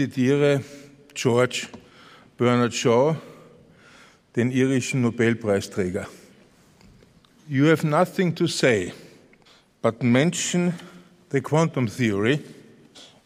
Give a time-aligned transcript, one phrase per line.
[0.00, 0.62] Zitiere
[1.12, 1.68] George
[2.38, 3.16] Bernard Shaw,
[4.34, 6.06] den irischen Nobelpreisträger.
[7.46, 8.94] You have nothing to say,
[9.82, 10.72] but mention
[11.28, 12.40] the quantum theory,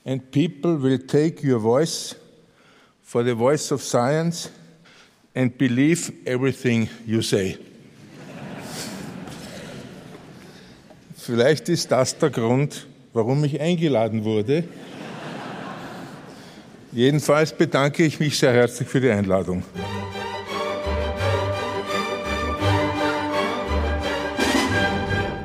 [0.04, 2.16] and people will take your voice
[3.04, 4.50] for the voice of science
[5.32, 7.56] and believe everything you say.
[11.16, 14.64] Vielleicht ist das der Grund, warum ich eingeladen wurde.
[16.94, 19.64] Jedenfalls bedanke ich mich sehr herzlich für die Einladung.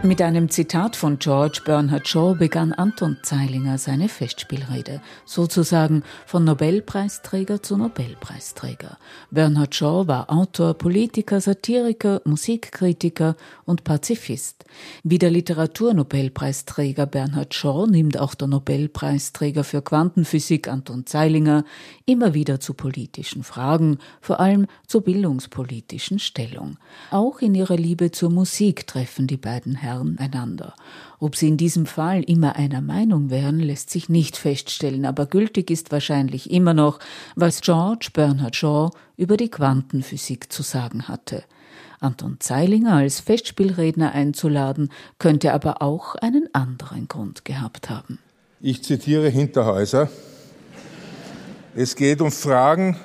[0.02, 7.62] Mit einem Zitat von George Bernhard Shaw begann Anton Zeilinger seine Festspielrede, sozusagen von Nobelpreisträger
[7.62, 8.98] zu Nobelpreisträger.
[9.30, 14.64] Bernhard Shaw war Autor, Politiker, Satiriker, Musikkritiker und Pazifist.
[15.04, 21.66] Wie der Literaturnobelpreisträger Bernhard Shaw nimmt auch der Nobelpreisträger für Quantenphysik Anton Zeilinger
[22.06, 26.78] immer wieder zu politischen Fragen, vor allem zur bildungspolitischen Stellung.
[27.12, 30.76] Auch in ihrer Liebe zur Musik treffen die beiden Herren Herren einander.
[31.20, 35.72] Ob sie in diesem Fall immer einer Meinung wären, lässt sich nicht feststellen, aber gültig
[35.72, 37.00] ist wahrscheinlich immer noch,
[37.36, 41.44] was George Bernard Shaw über die Quantenphysik zu sagen hatte.
[42.00, 48.20] Anton Zeilinger als Festspielredner einzuladen, könnte aber auch einen anderen Grund gehabt haben.
[48.62, 50.10] Ich zitiere Hinterhäuser.
[51.76, 52.96] Es geht um Fragen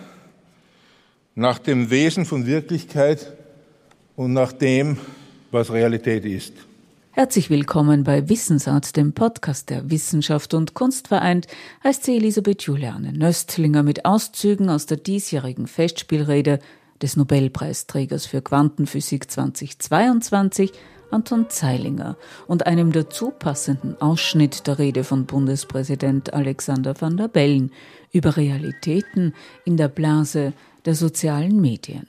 [1.35, 3.33] nach dem Wesen von Wirklichkeit
[4.17, 4.99] und nach dem,
[5.51, 6.53] was Realität ist.
[7.17, 11.47] Herzlich willkommen bei Wissensart, dem Podcast der Wissenschaft und Kunst vereint,
[11.85, 16.59] heißt sie Elisabeth Juliane Nöstlinger mit Auszügen aus der diesjährigen Festspielrede
[17.01, 20.73] des Nobelpreisträgers für Quantenphysik 2022,
[21.13, 22.17] Anton Zeilinger,
[22.49, 27.71] und einem dazu passenden Ausschnitt der Rede von Bundespräsident Alexander van der Bellen
[28.11, 30.53] über Realitäten in der Blase
[30.85, 32.09] der sozialen Medien.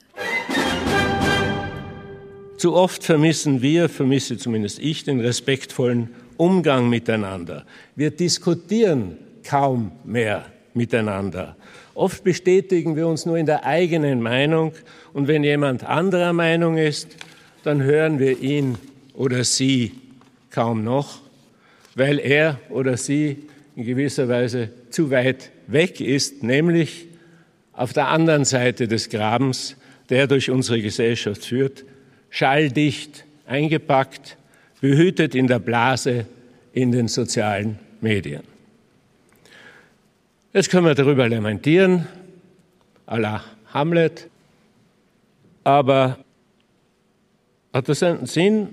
[2.56, 7.66] Zu oft vermissen wir, vermisse zumindest ich, den respektvollen Umgang miteinander.
[7.96, 11.56] Wir diskutieren kaum mehr miteinander.
[11.94, 14.72] Oft bestätigen wir uns nur in der eigenen Meinung
[15.12, 17.08] und wenn jemand anderer Meinung ist,
[17.62, 18.76] dann hören wir ihn
[19.14, 19.92] oder sie
[20.50, 21.20] kaum noch,
[21.94, 23.44] weil er oder sie
[23.76, 27.08] in gewisser Weise zu weit weg ist, nämlich
[27.72, 29.76] auf der anderen Seite des Grabens,
[30.08, 31.84] der durch unsere Gesellschaft führt,
[32.30, 34.36] schalldicht eingepackt,
[34.80, 36.26] behütet in der Blase
[36.72, 38.42] in den sozialen Medien.
[40.52, 42.06] Jetzt können wir darüber lamentieren,
[43.06, 44.28] à la Hamlet,
[45.64, 46.18] aber
[47.72, 48.68] hat das einen Sinn,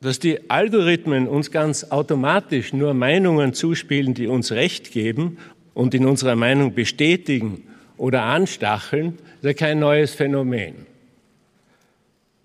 [0.00, 5.38] dass die Algorithmen uns ganz automatisch nur Meinungen zuspielen, die uns Recht geben
[5.74, 7.64] und in unserer Meinung bestätigen
[7.96, 10.89] oder anstacheln, ist ja kein neues Phänomen.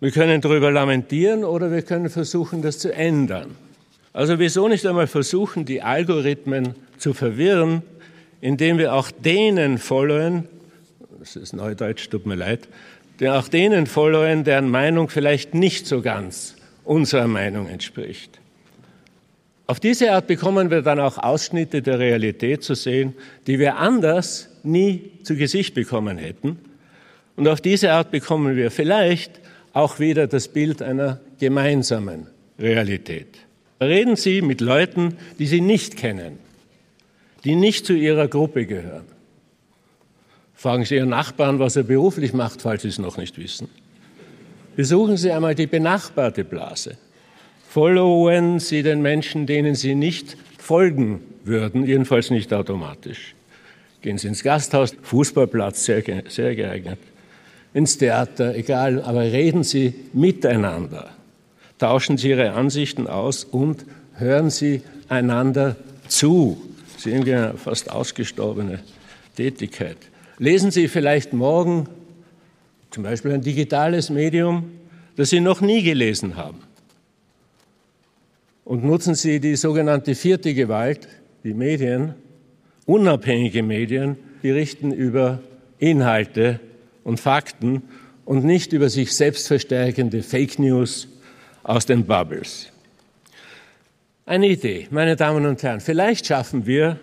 [0.06, 3.56] Wir können darüber lamentieren oder wir können versuchen, das zu ändern.
[4.14, 7.82] Also wieso nicht einmal versuchen, die Algorithmen zu verwirren,
[8.40, 10.48] indem wir auch denen followen,
[11.18, 12.68] das ist Neudeutsch, tut mir leid,
[13.24, 18.40] auch denen followen, deren Meinung vielleicht nicht so ganz unserer Meinung entspricht.
[19.66, 23.16] Auf diese Art bekommen wir dann auch Ausschnitte der Realität zu sehen,
[23.48, 26.60] die wir anders nie zu Gesicht bekommen hätten.
[27.38, 29.40] Und auf diese Art bekommen wir vielleicht
[29.76, 32.28] auch wieder das Bild einer gemeinsamen
[32.58, 33.28] Realität.
[33.82, 36.40] Reden Sie mit Leuten, die Sie nicht kennen,
[37.44, 39.04] die nicht zu Ihrer Gruppe gehören.
[40.54, 43.68] Fragen Sie Ihren Nachbarn, was er beruflich macht, falls Sie es noch nicht wissen.
[44.78, 46.98] Besuchen Sie einmal die benachbarte Blase.
[47.68, 53.36] Followen Sie den Menschen, denen Sie nicht folgen würden, jedenfalls nicht automatisch.
[54.02, 57.00] Gehen Sie ins Gasthaus, Fußballplatz, sehr, sehr geeignet
[57.76, 61.10] ins Theater, egal, aber reden Sie miteinander.
[61.78, 65.76] Tauschen Sie Ihre Ansichten aus und hören Sie einander
[66.08, 66.58] zu.
[66.96, 68.80] Ist irgendwie eine fast ausgestorbene
[69.36, 69.98] Tätigkeit.
[70.40, 71.90] Lesen Sie vielleicht morgen
[72.92, 74.72] zum Beispiel ein digitales Medium,
[75.18, 76.60] das Sie noch nie gelesen haben.
[78.64, 81.10] Und nutzen Sie die sogenannte vierte Gewalt,
[81.44, 82.14] die Medien,
[82.86, 85.40] unabhängige Medien, berichten über
[85.78, 86.62] Inhalte,
[87.06, 87.84] und Fakten
[88.26, 91.08] und nicht über sich selbst verstärkende Fake News
[91.64, 92.68] aus den Bubbles.
[94.26, 97.00] Eine Idee, meine Damen und Herren, vielleicht schaffen wir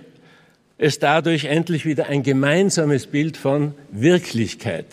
[0.77, 4.87] es dadurch endlich wieder ein gemeinsames Bild von Wirklichkeit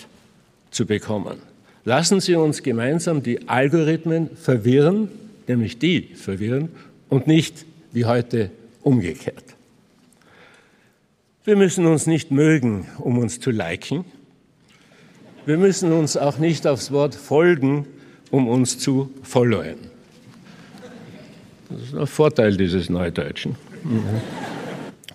[0.69, 1.39] zu bekommen.
[1.83, 5.09] Lassen Sie uns gemeinsam die Algorithmen verwirren,
[5.47, 6.69] nämlich die verwirren
[7.09, 8.51] und nicht wie heute
[8.83, 9.43] umgekehrt.
[11.43, 14.05] Wir müssen uns nicht mögen, um uns zu liken.
[15.49, 17.87] Wir müssen uns auch nicht aufs Wort folgen,
[18.29, 19.77] um uns zu followen.
[21.71, 23.55] Das ist ein Vorteil dieses Neudeutschen.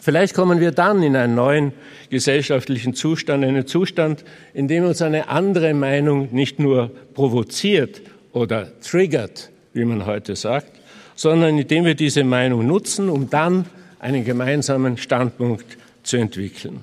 [0.00, 1.72] Vielleicht kommen wir dann in einen neuen
[2.10, 8.02] gesellschaftlichen Zustand, einen Zustand, in dem uns eine andere Meinung nicht nur provoziert
[8.32, 10.80] oder triggert, wie man heute sagt,
[11.14, 13.66] sondern in dem wir diese Meinung nutzen, um dann
[14.00, 16.82] einen gemeinsamen Standpunkt zu entwickeln,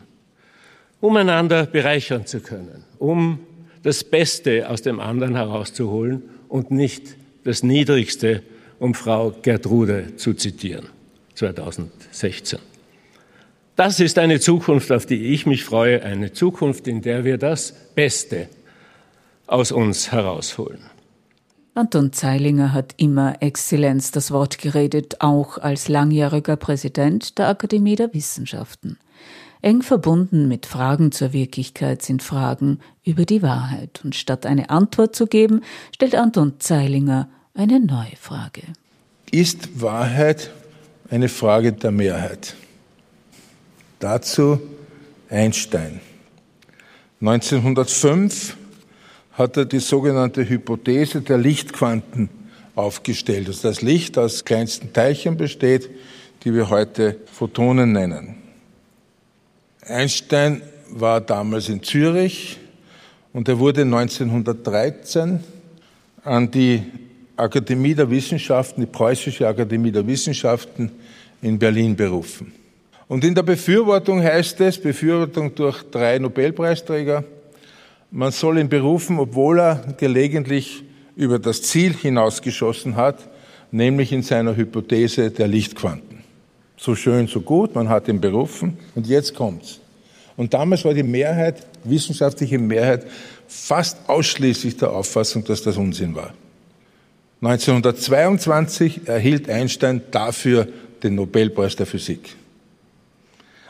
[1.01, 3.39] um einander bereichern zu können, um
[3.83, 8.43] das Beste aus dem anderen herauszuholen und nicht das Niedrigste,
[8.79, 10.87] um Frau Gertrude zu zitieren,
[11.33, 12.59] 2016.
[13.75, 17.73] Das ist eine Zukunft, auf die ich mich freue, eine Zukunft, in der wir das
[17.95, 18.47] Beste
[19.47, 20.81] aus uns herausholen.
[21.73, 28.13] Anton Zeilinger hat immer Exzellenz das Wort geredet, auch als langjähriger Präsident der Akademie der
[28.13, 28.97] Wissenschaften.
[29.61, 34.01] Eng verbunden mit Fragen zur Wirklichkeit sind Fragen über die Wahrheit.
[34.03, 35.61] Und statt eine Antwort zu geben,
[35.93, 38.63] stellt Anton Zeilinger eine neue Frage.
[39.29, 40.51] Ist Wahrheit
[41.09, 42.55] eine Frage der Mehrheit?
[43.99, 44.59] Dazu
[45.29, 46.01] Einstein.
[47.21, 48.57] 1905
[49.33, 52.29] hat er die sogenannte Hypothese der Lichtquanten
[52.75, 55.89] aufgestellt, dass das Licht aus kleinsten Teilchen besteht,
[56.43, 58.40] die wir heute Photonen nennen.
[59.87, 62.57] Einstein war damals in Zürich
[63.33, 65.39] und er wurde 1913
[66.23, 66.83] an die
[67.35, 70.91] Akademie der Wissenschaften, die Preußische Akademie der Wissenschaften
[71.41, 72.53] in Berlin berufen.
[73.07, 77.23] Und in der Befürwortung heißt es, Befürwortung durch drei Nobelpreisträger,
[78.11, 80.83] man soll ihn berufen, obwohl er gelegentlich
[81.15, 83.27] über das Ziel hinausgeschossen hat,
[83.71, 86.10] nämlich in seiner Hypothese der Lichtquanten.
[86.83, 89.79] So schön, so gut, man hat ihn berufen und jetzt kommt's.
[90.35, 93.05] Und damals war die Mehrheit, wissenschaftliche Mehrheit,
[93.47, 96.33] fast ausschließlich der Auffassung, dass das Unsinn war.
[97.43, 100.67] 1922 erhielt Einstein dafür
[101.03, 102.35] den Nobelpreis der Physik.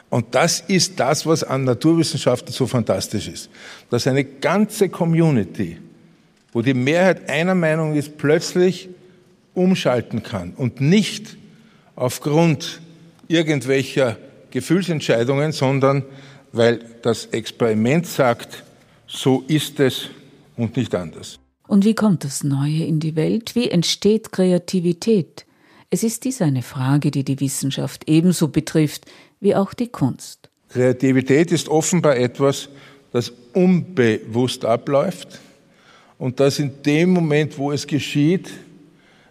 [0.09, 3.49] Und das ist das, was an Naturwissenschaften so fantastisch ist.
[3.89, 5.79] Dass eine ganze Community,
[6.53, 8.87] wo die Mehrheit einer Meinung ist, plötzlich
[9.53, 11.35] umschalten kann und nicht
[11.97, 12.79] aufgrund
[13.31, 14.17] irgendwelcher
[14.51, 16.03] Gefühlsentscheidungen, sondern
[16.51, 18.63] weil das Experiment sagt,
[19.07, 20.09] so ist es
[20.57, 21.39] und nicht anders.
[21.67, 23.55] Und wie kommt das Neue in die Welt?
[23.55, 25.45] Wie entsteht Kreativität?
[25.89, 29.05] Es ist dies eine Frage, die die Wissenschaft ebenso betrifft
[29.39, 30.49] wie auch die Kunst.
[30.69, 32.69] Kreativität ist offenbar etwas,
[33.11, 35.39] das unbewusst abläuft
[36.17, 38.49] und das in dem Moment, wo es geschieht,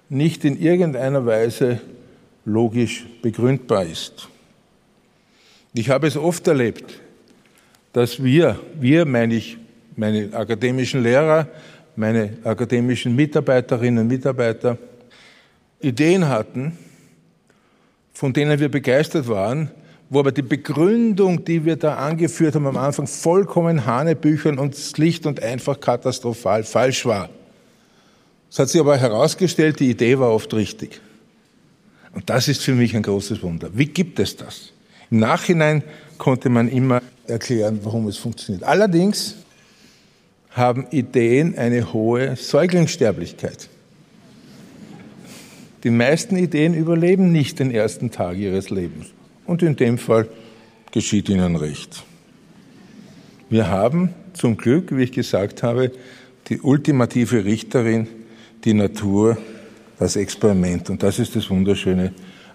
[0.09, 1.81] nicht in irgendeiner Weise
[2.45, 4.29] logisch begründbar ist.
[5.73, 7.01] Ich habe es oft erlebt,
[7.93, 9.57] dass wir, wir meine ich,
[9.97, 11.49] meine akademischen Lehrer,
[11.97, 14.79] meine akademischen Mitarbeiterinnen und Mitarbeiter,
[15.81, 16.77] Ideen hatten,
[18.13, 19.71] von denen wir begeistert waren,
[20.09, 25.25] wo aber die Begründung, die wir da angeführt haben am Anfang, vollkommen Hanebüchern und schlicht
[25.25, 27.31] und einfach katastrophal falsch war.
[28.51, 31.01] Es hat sich aber herausgestellt, die Idee war oft richtig.
[32.13, 33.71] Und das ist für mich ein großes Wunder.
[33.73, 34.73] Wie gibt es das?
[35.11, 35.83] Im Nachhinein
[36.19, 38.65] konnte man immer erklären, warum es funktioniert.
[38.65, 39.37] Allerdings
[40.51, 43.69] haben Ideen eine hohe Säuglingssterblichkeit.
[45.85, 49.07] Die meisten Ideen überleben nicht den ersten Tag ihres Lebens.
[49.47, 50.29] Und in dem Fall
[50.93, 52.05] geschieht ihnen recht.
[53.49, 55.93] Wir haben zum Glück, wie ich gesagt habe,
[56.49, 58.09] die ultimative Richterin,
[58.65, 59.39] die Natur,
[60.01, 60.91] das Experiment.
[60.91, 62.13] Und das ist das Wunderschöne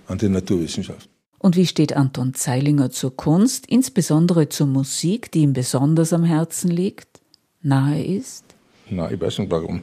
[0.08, 1.10] an den Naturwissenschaften.
[1.38, 6.72] Und wie steht Anton Zeilinger zur Kunst, insbesondere zur Musik, die ihm besonders am Herzen
[6.72, 7.22] liegt,
[7.62, 8.44] nahe ist?
[8.90, 9.82] Na, ich weiß nicht warum.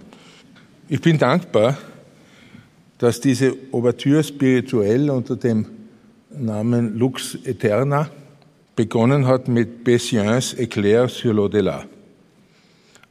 [0.88, 1.78] Ich bin dankbar,
[2.99, 5.66] dass diese Ouvertüre spirituell unter dem
[6.31, 8.11] Namen Lux Eterna
[8.75, 11.85] begonnen hat mit Bessiens Éclair sur l'au-delà.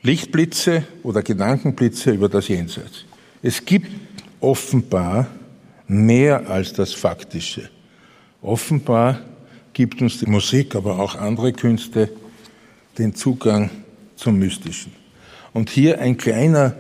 [0.02, 3.06] Lichtblitze oder Gedankenblitze über das Jenseits.
[3.44, 3.88] Es gibt
[4.42, 5.28] offenbar
[5.88, 7.70] mehr als das Faktische.
[8.42, 9.22] Offenbar
[9.74, 12.10] gibt uns die Musik, aber auch andere Künste
[12.98, 13.70] den Zugang
[14.16, 14.92] zum Mystischen.
[15.54, 16.76] Und hier ein kleiner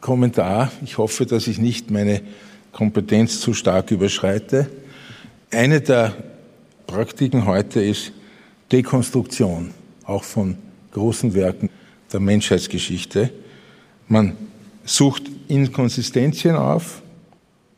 [0.00, 0.70] Kommentar.
[0.84, 2.22] Ich hoffe, dass ich nicht meine
[2.72, 4.68] Kompetenz zu stark überschreite.
[5.50, 6.14] Eine der
[6.86, 8.12] Praktiken heute ist
[8.70, 9.72] Dekonstruktion,
[10.04, 10.56] auch von
[10.92, 11.70] großen Werken
[12.12, 13.30] der Menschheitsgeschichte.
[14.08, 14.36] Man
[14.84, 17.02] sucht Inkonsistenzien auf,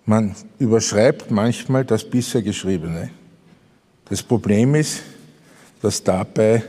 [0.06, 3.10] man überschreibt manchmal das bisher Geschriebene.
[4.06, 5.02] Das Problem ist,
[5.80, 6.64] dass dabei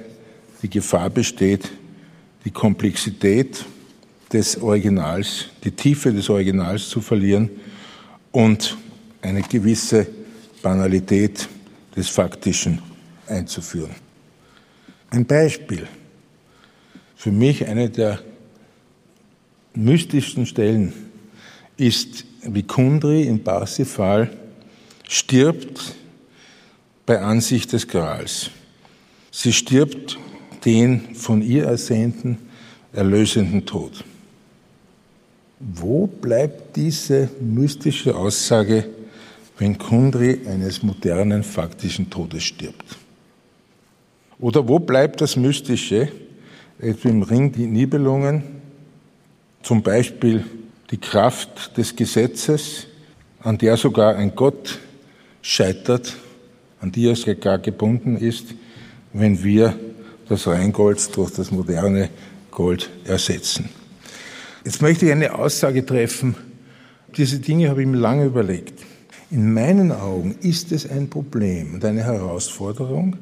[0.62, 1.72] die Gefahr besteht,
[2.46, 3.65] die Komplexität
[4.31, 7.50] des Originals, die Tiefe des Originals zu verlieren
[8.31, 8.77] und
[9.22, 10.08] eine gewisse
[10.62, 11.50] Banalität
[11.96, 12.81] des Faktischen
[13.27, 13.96] einzuführen.
[15.10, 15.88] Ein Beispiel.
[17.15, 18.20] Für mich eine der
[19.74, 20.94] mystischsten Stellen
[21.78, 24.30] ist, wie Kundri in Parsifal
[25.08, 25.96] stirbt
[27.06, 28.51] bei Ansicht des Grals.
[29.32, 30.18] Sie stirbt
[30.66, 32.38] den von ihr ersehnten,
[32.94, 34.04] erlösenden Tod.
[35.60, 38.90] Wo bleibt diese mystische Aussage,
[39.58, 42.98] wenn Kundri eines modernen faktischen Todes stirbt?
[44.40, 46.12] Oder wo bleibt das Mystische,
[46.80, 48.61] etwa im Ring die Nibelungen,
[49.72, 50.44] zum Beispiel
[50.92, 52.88] die Kraft des Gesetzes,
[53.40, 54.80] an der sogar ein Gott
[55.42, 56.13] scheitert,
[56.82, 58.48] an die er sogar gebunden ist,
[59.13, 59.80] wenn wir
[60.28, 62.10] das Rheingold durch das moderne
[62.51, 63.70] Gold ersetzen.
[64.66, 66.36] Jetzt möchte ich eine Aussage treffen.
[67.16, 68.78] Diese Dinge habe ich mir lange überlegt.
[69.30, 73.16] In meinen Augen ist es ein Problem und eine Herausforderung,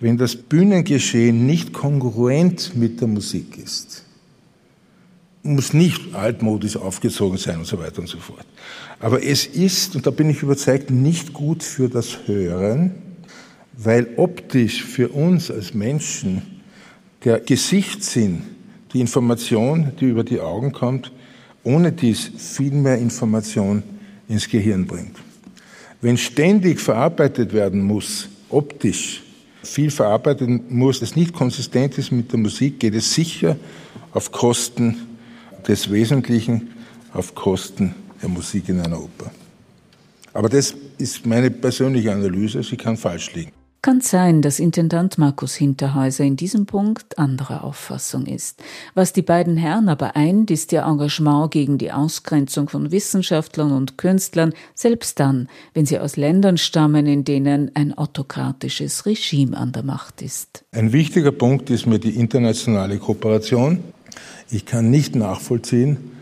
[0.00, 4.04] wenn das Bühnengeschehen nicht kongruent mit der Musik ist.
[5.46, 8.46] Muss nicht altmodisch aufgezogen sein und so weiter und so fort.
[8.98, 12.94] Aber es ist, und da bin ich überzeugt, nicht gut für das Hören,
[13.76, 16.42] weil optisch für uns als Menschen
[17.24, 18.42] der Gesichtssinn,
[18.92, 21.12] die Information, die über die Augen kommt,
[21.62, 23.82] ohne dies viel mehr Information
[24.28, 25.16] ins Gehirn bringt.
[26.00, 29.22] Wenn ständig verarbeitet werden muss, optisch,
[29.62, 33.56] viel verarbeiten muss, das nicht konsistent ist mit der Musik, geht es sicher
[34.12, 34.96] auf Kosten
[35.66, 36.70] des Wesentlichen,
[37.12, 39.30] auf Kosten der Musik in einer Oper.
[40.32, 43.52] Aber das ist meine persönliche Analyse, sie kann falsch liegen.
[43.82, 48.62] Kann sein, dass Intendant Markus Hinterhäuser in diesem Punkt anderer Auffassung ist.
[48.94, 53.98] Was die beiden Herren aber eint, ist ihr Engagement gegen die Ausgrenzung von Wissenschaftlern und
[53.98, 59.82] Künstlern, selbst dann, wenn sie aus Ländern stammen, in denen ein autokratisches Regime an der
[59.82, 60.64] Macht ist.
[60.72, 63.80] Ein wichtiger Punkt ist mir die internationale Kooperation.
[64.50, 66.12] Ich kann nicht nachvollziehen,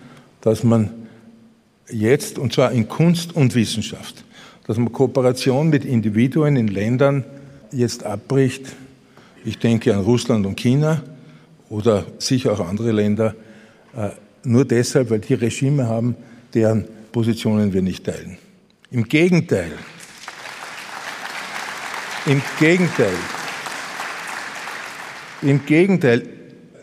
[0.41, 0.91] dass man
[1.89, 4.25] jetzt, und zwar in Kunst und Wissenschaft,
[4.67, 7.25] dass man Kooperation mit Individuen in Ländern
[7.73, 8.67] jetzt abbricht,
[9.45, 11.03] ich denke an Russland und China
[11.69, 13.35] oder sicher auch andere Länder,
[13.97, 14.11] äh,
[14.45, 16.17] nur deshalb, weil die Regime haben,
[16.55, 18.39] deren Positionen wir nicht teilen.
[18.91, 19.73] Im Gegenteil.
[22.27, 23.15] Im Gegenteil.
[25.43, 26.23] Im Gegenteil.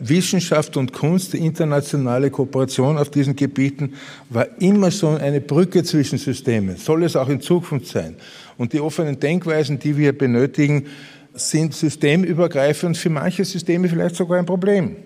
[0.00, 3.94] Wissenschaft und Kunst, die internationale Kooperation auf diesen Gebieten
[4.28, 8.16] war immer so eine Brücke zwischen Systemen, soll es auch in Zukunft sein.
[8.56, 10.86] Und die offenen Denkweisen, die wir benötigen,
[11.34, 14.96] sind systemübergreifend, für manche Systeme vielleicht sogar ein Problem.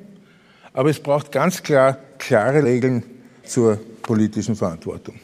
[0.73, 3.03] Aber es braucht ganz klar klare Regeln
[3.45, 5.15] zur politischen Verantwortung.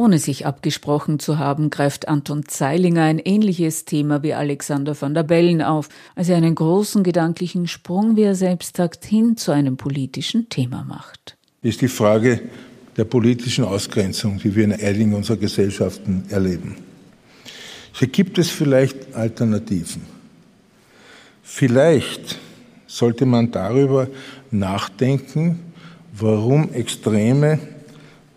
[0.00, 5.24] Ohne sich abgesprochen zu haben, greift Anton Zeilinger ein ähnliches Thema wie Alexander van der
[5.24, 9.76] Bellen auf, als er einen großen gedanklichen Sprung, wie er selbst sagt, hin zu einem
[9.76, 11.36] politischen Thema macht.
[11.60, 12.40] Ist die Frage
[12.96, 16.76] der politischen Ausgrenzung, die wir in einigen unserer Gesellschaften erleben.
[17.92, 20.00] Hier gibt es vielleicht Alternativen.
[21.42, 22.38] Vielleicht
[22.86, 24.08] sollte man darüber
[24.50, 25.58] nachdenken,
[26.14, 27.58] warum Extreme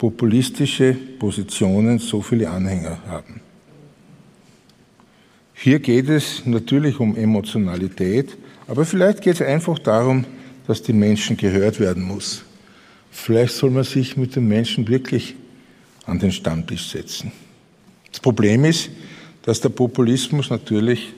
[0.04, 3.40] populistische Positionen so viele Anhänger haben.
[5.54, 8.36] Hier geht es natürlich um Emotionalität,
[8.68, 10.26] aber vielleicht geht es einfach darum,
[10.68, 12.44] dass die Menschen gehört werden muss.
[13.12, 15.38] Vielleicht soll man sich mit den Menschen wirklich
[16.06, 17.32] an den Stammtisch setzen.
[18.12, 18.90] Das Problem ist,
[19.44, 21.14] dass der Populismus natürlich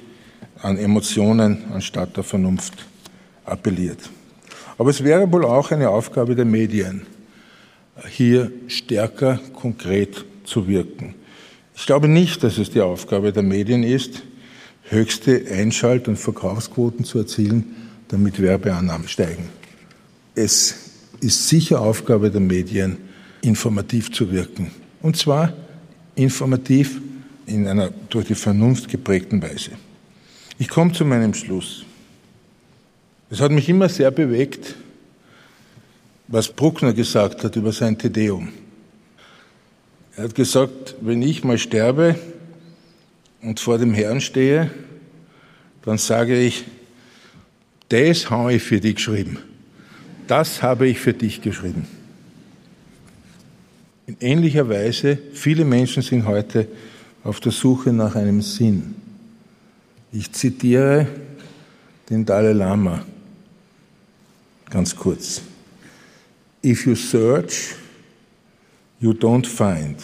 [0.62, 2.86] an Emotionen anstatt der Vernunft
[3.46, 4.12] appelliert.
[4.78, 7.08] Aber es wäre wohl auch eine Aufgabe der Medien,
[8.10, 11.16] hier stärker konkret zu wirken.
[11.76, 14.24] Ich glaube nicht, dass es die Aufgabe der Medien ist,
[14.90, 17.76] höchste Einschalt- und Verkaufsquoten zu erzielen,
[18.08, 19.50] damit Werbeannahmen steigen.
[20.36, 20.76] Es
[21.22, 22.98] ist sicher Aufgabe der Medien,
[23.42, 24.72] informativ zu wirken.
[25.02, 25.54] Und zwar
[26.16, 27.02] informativ
[27.46, 29.72] in einer durch die Vernunft geprägten Weise.
[30.58, 31.84] Ich komme zu meinem Schluss.
[33.30, 34.76] Es hat mich immer sehr bewegt,
[36.28, 38.50] was Bruckner gesagt hat über sein Tedeum.
[40.16, 42.16] Er hat gesagt, wenn ich mal sterbe
[43.42, 44.72] und vor dem Herrn stehe,
[45.84, 46.66] dann sage ich,
[47.90, 49.38] das habe ich für dich geschrieben.
[50.28, 51.88] Das habe ich für dich geschrieben.
[54.08, 56.68] In ähnlicher Weise, viele Menschen sind heute
[57.24, 58.96] auf der Suche nach einem Sinn.
[60.12, 61.08] Ich zitiere
[62.10, 63.04] den Dalai Lama.
[64.70, 65.42] Ganz kurz.
[66.66, 67.76] If you search,
[69.00, 69.98] you don't find.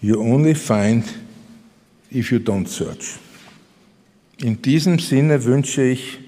[0.00, 1.04] You only find
[2.10, 3.18] if you don't search.
[4.38, 6.18] In diesem Sinne wünsche ich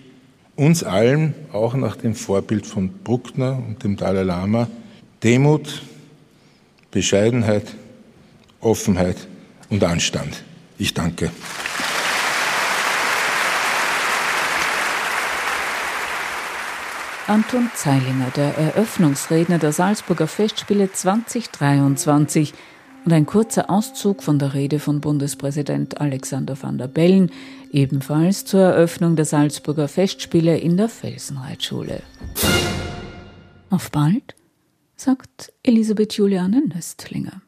[0.54, 4.68] uns allen, auch nach dem Vorbild von Bruckner und dem Dalai Lama,
[5.22, 5.80] Demut,
[6.90, 7.74] Bescheidenheit,
[8.60, 9.16] Offenheit
[9.70, 10.44] und Anstand.
[10.76, 11.30] Ich danke.
[17.26, 22.52] Anton Zeilinger, der Eröffnungsredner der Salzburger Festspiele 2023
[23.06, 27.30] und ein kurzer Auszug von der Rede von Bundespräsident Alexander van der Bellen,
[27.72, 32.02] ebenfalls zur Eröffnung der Salzburger Festspiele in der Felsenreitschule.
[33.70, 34.34] Auf bald,
[34.94, 37.40] sagt Elisabeth Juliane Nöstlinger.